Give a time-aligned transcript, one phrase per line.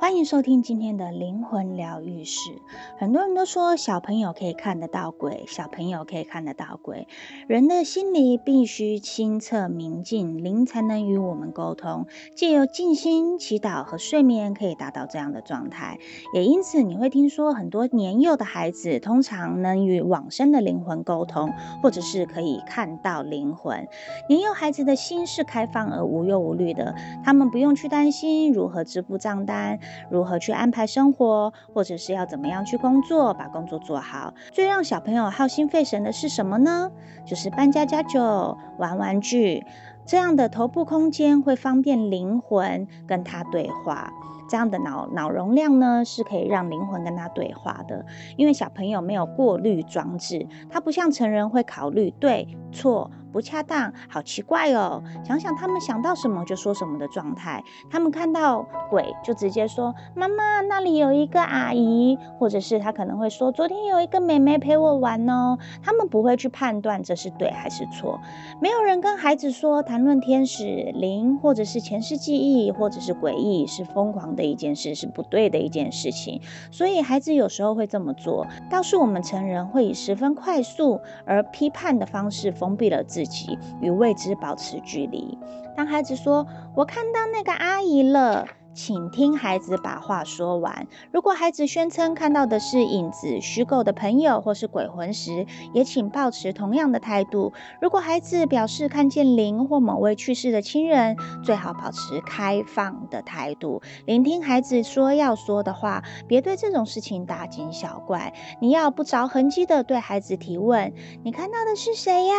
[0.00, 2.52] 欢迎收听今天的灵魂疗愈室。
[2.98, 7.06] 很多人都说小朋友可以看得到鬼，小朋友可以看得到鬼。
[7.48, 12.06] 人的心里必须清澈明净，灵才能与我们沟通。
[12.34, 15.98] 借由静心、祈祷和睡眠，可以达到这样的状态。
[16.32, 23.86] 也因此，你会听说很多年幼的孩子通常能与往生的灵魂沟通，或者是可以看到灵魂。
[24.30, 29.78] 年幼孩子的心是开放而无忧无虑的，他们不用去担心如何支付账单。
[30.10, 34.34] 如何去安排生活，或者是要怎么样去工作，把工作做好。
[34.52, 36.90] 最让小朋友耗心费神的是什么呢？
[37.24, 39.64] 就是搬家家酒、玩玩具。
[40.06, 44.12] 这样的头部空间会方便灵魂跟他对话。
[44.48, 48.04] 这样的脑脑容量呢，是可以让灵魂跟他对话的。
[48.36, 53.08] 因为小朋友没有过滤装置，他不像成人会考虑对错。
[53.32, 55.02] 不恰当，好奇怪哦！
[55.24, 68.20] 想想他们想到什么就说什么的状态，他们看到鬼就直接说：“妈妈，那里有一个阿姨。”或者是他可能会说：“昨天有一个妹妹陪我玩哦。”他们不会去判断这是对还是错。
[68.60, 76.40] 没有人跟孩子说谈论天使灵，或者是前世记忆，或者是诡异是疯狂的一件事，是不对的一件事情。
[76.72, 83.19] 所以孩子有时候会这么做，倒是我们成人会以十分快速而批判的方式封闭了自。
[83.20, 85.36] 自己与未知保持距离。
[85.76, 90.86] 当孩子说：“我看到那个阿姨了。”请听孩子把话说完。
[91.12, 97.52] 如果孩子宣称看到的是影子、虚构的朋友或是鬼魂时，也请保持同样的态度。
[97.80, 108.32] 如果孩子表示看见灵或某位去世的亲人，最好保持开放的态度，聆听孩子说要说的话，别对这种事情大惊小怪。
[108.60, 110.92] 你要不着痕迹地对孩子提问
[111.24, 112.34] ：“你看到的是谁呀？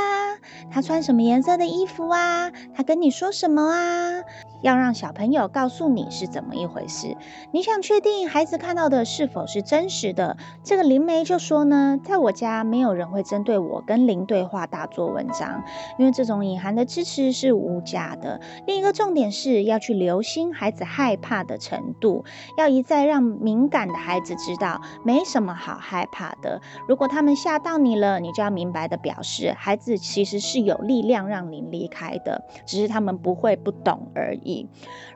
[0.71, 2.51] 他穿什么颜色的衣服啊？
[2.73, 4.23] 他跟你说什么啊？”
[4.61, 7.15] 要让小朋友告诉你是怎么一回事。
[7.51, 10.37] 你想确定孩子看到的是否是真实的？
[10.63, 15.63] 这个灵媒就说呢，在我家没有人会针对我跟灵对话大做文章，
[15.97, 18.39] 因为这种隐含的支持是无价的。
[18.67, 22.25] 另一个重点是要去留心孩子害怕的程度，
[22.57, 26.61] 要一再让敏感的孩子知道没什么好害怕的。
[26.88, 34.50] 如果他们吓到你了，你就要明白的表示，孩子其实是有力量让你离开的，只是他们不会不懂而已。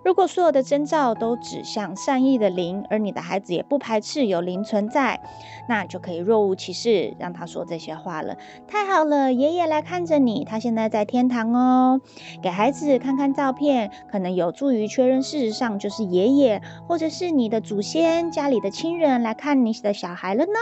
[0.03, 5.19] 如果所有的征兆都指向善意的灵，而你的孩子也不排斥有灵存在，
[5.67, 8.37] 那就可以若无其事让他说这些话了。
[8.67, 12.01] 太好了，爷爷来看着你，他现在在天堂哦。
[12.43, 20.59] 给孩子看看照片，可能有助于确认事实上就是爷爷，或者是你的祖先、家里的亲人来看你的小孩了呢。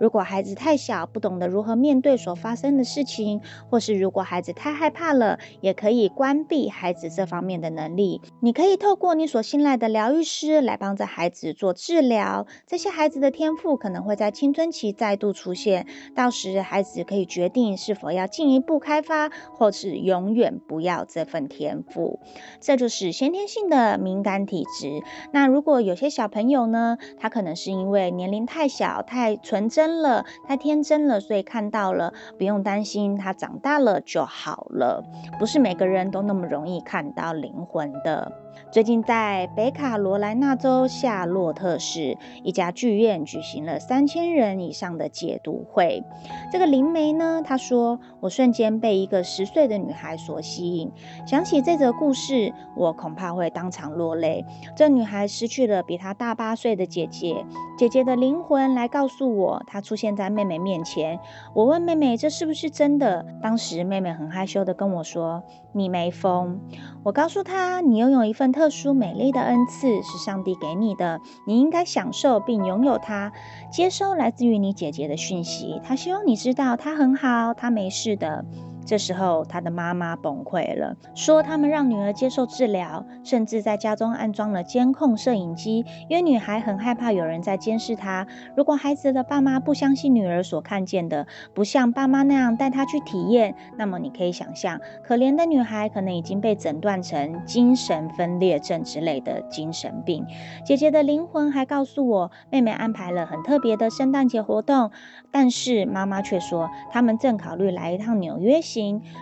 [0.00, 8.09] 如果孩子太小，不懂得如何面对所发生的事情，或是如果孩子太害怕了，也可以关闭孩子这方面的能力。
[8.40, 12.46] 你可以透过你所信赖的疗愈师来帮着孩子做治疗。
[12.66, 22.20] 这些孩子的天赋可能会在青春期再度出现，到时孩子可以决定是否要进一步开发，或是永远不要这份天赋。
[22.60, 25.02] 这就是先天性的敏感体质。
[25.32, 35.04] 那如果有些小朋友呢，他可能是因为年龄太小、太纯真了、太天真了，所以看到了，不用担心，他长大了就好了。
[35.38, 38.32] 不是每个人都那么容易看到灵魂的。
[38.72, 46.04] 最近在北卡罗来纳州夏洛特市一家剧院举行了三千人以上的解读会。
[46.52, 50.92] 这个灵媒呢，他说：“我瞬间被一个十岁的女孩所吸引。
[51.26, 54.44] 想起这则故事，我恐怕会当场落泪。
[54.76, 57.44] 这女孩失去了比她大八岁的姐姐，
[57.76, 61.18] 姐姐的灵魂来告诉我，她出现在妹妹面前。
[61.54, 63.26] 我问妹妹这是不是真的？
[63.42, 66.60] 当时妹妹很害羞地跟我说：‘你没疯。’
[67.02, 73.32] 我告诉她：‘你拥有一份特殊美丽的恩赐，是上帝给你的，你应该享受并拥有它。
[73.72, 78.44] 接收来自于你姐姐的讯息，她希望你知道她很好，她没事的。’
[78.90, 88.26] 这时候，他的妈妈崩溃了，说他们让女儿接受治疗，甚至在家中安装了监控摄影机，因为女孩很害怕有人在监视她。
[88.56, 100.26] 如果孩子的爸妈不相信女儿所看见的，不像爸妈那样带她去体验，那么你可以想象，可怜的女孩可能已经被诊断成精神分裂症之类的精神病。
[100.64, 104.90] 姐姐的灵魂还告诉我，妹妹安排了很特别的圣诞节活动，
[105.30, 108.60] 但是妈妈却说，他们正考虑来一趟纽约。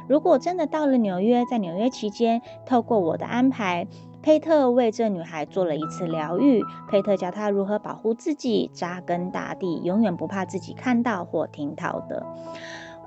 [0.08, 3.86] 如果真的到了纽约，在纽约期间，透过我的安排，
[4.22, 6.62] 佩特为这女孩做了一次疗愈。
[6.88, 12.26] 佩特教她如何保护自己，扎根大地，永远不怕自己看到或听到的。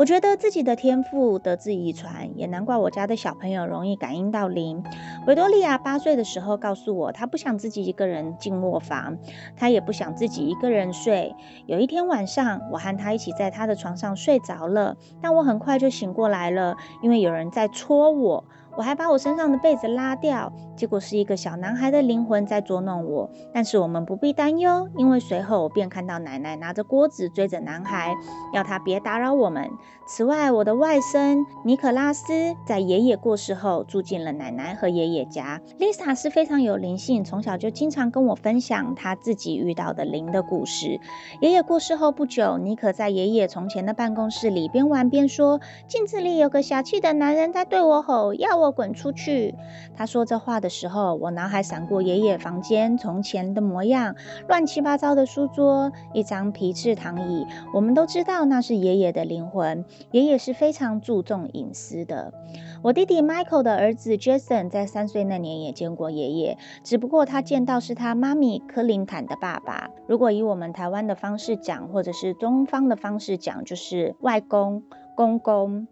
[0.02, 4.84] 我觉得自己的天赋得自遗传，也难怪我家的小朋友容易感应到灵。
[5.28, 9.20] 维多利亚八岁的时候告诉我，她不想自己一个人进卧房，
[9.56, 11.36] 她也不想自己一个人睡。
[11.68, 18.46] 有一天晚上，我和她一起在她的床上睡着了，但我很快就醒过来了，因为有人在戳我。
[18.76, 23.30] 我还把我身上的被子拉掉，结果是一个小男孩的灵魂在捉弄我。
[23.54, 28.14] 但是我们不必担忧，因为随后我便看到奶奶拿着锅子追着男孩，
[28.54, 29.70] 要他别打扰我们。
[30.08, 35.62] 此外，我的外甥尼可拉斯在爷爷过世后住进了奶奶和爷爷家。
[35.80, 41.00] Lisa 是非常有灵性，从小就经常跟我分享他自己遇到的灵的故事。
[41.40, 49.56] 爷爷过世后不久，尼可在爷爷从前的办公室里边玩边说：“镜子里有个小气的男人在对我吼，要我滚出去。”
[49.96, 54.16] 他说这话的时候，我脑海闪过爷爷房间从前的模样：
[54.48, 57.46] 乱七八糟的书桌，一张皮质躺椅。
[57.74, 59.84] 我们都知道那是爷爷的灵魂。
[60.12, 62.34] 爷爷是非常注重隐私的。
[62.82, 69.90] 我弟弟 Michael 的儿子 Jason 在三岁那年也见过爷爷，只不过他见到是他妈咪柯林坦的爸爸。
[70.08, 74.84] 如果以我们台湾的方式讲，或者是东方的方式讲，就是外公、
[75.16, 75.88] 公公。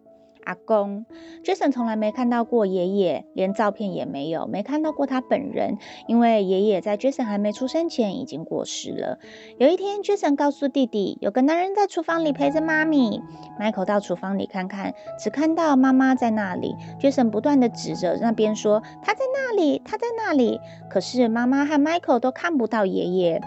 [0.50, 1.06] 阿公
[1.44, 9.20] ，Jason 从来没看到过爷爷，连照片也没有，没看到过他本人，因为爷爷在 Jason 还没出生前已经过世了。
[9.60, 13.22] 有一天，Jason 告诉弟弟，有个男人在厨房里陪着妈咪。
[13.60, 16.76] Michael 到厨房里看看，只看到妈妈在那里。
[17.00, 20.60] Jason 不断地指着那边说：“他在那里，他在那里。”
[20.90, 23.40] 可是妈妈和 Michael 都看不到爷爷。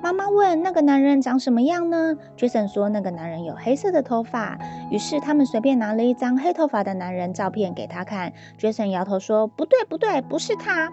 [0.00, 4.58] 妈妈问：“那个男人长什么样呢杰森说：“那个男人有黑色的头发。”
[4.90, 8.32] 于是他们随便拿了一张黑头发的男人照片给他看。
[8.56, 10.88] 杰森摇头说：“不对，不对，不是他。”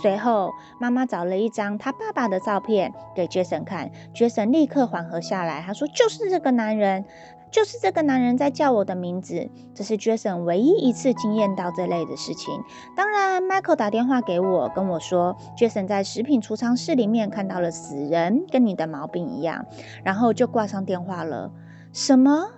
[0.00, 3.90] 随后妈妈找了一张他爸爸的照片给杰森看。
[4.14, 7.04] 杰森立刻缓和下来，他说：“就是这个男人。”
[7.50, 12.54] 就是这个男人在叫我的名字，这是 Jason 唯一一次经验到这类的事情。
[12.96, 19.66] 当然，Michael 打电话给我，跟我说 Jason 在食品储藏室里面看到了死人，跟你的毛病一样，
[20.04, 21.50] 然后就挂上电话了。
[21.92, 22.48] 什么？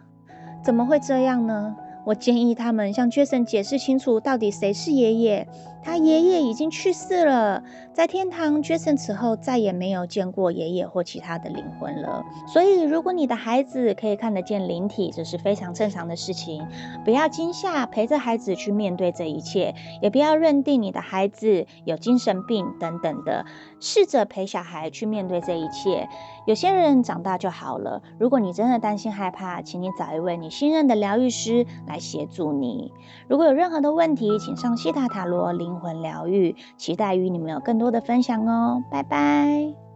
[0.62, 1.76] 怎么会这样呢？
[2.04, 5.46] 我建议他们向 Jason 解释清楚，到底谁是爷爷。
[5.84, 7.60] 他爷爷已经去世了，
[7.92, 12.24] 在天堂，Jason 此后再也没有见过爷爷或其他的灵魂了。
[12.46, 16.64] 所以，如果你的孩子可以看得见灵体，这是非常正常的事情。
[17.04, 23.44] 不要惊吓，陪着孩子去面对这一切，也不要认定你的孩子有精神病等等的。
[23.80, 26.08] 试着陪小孩去面对这一切。
[26.46, 28.00] 有些人长大就好了。
[28.20, 32.90] 如果你真的担心害怕，请你找一位你信任的疗愈师来协助你。
[33.28, 39.91] 如果有任何的问题，请上西塔塔罗灵魂疗愈，期待与你们有更多的分享哦，拜拜。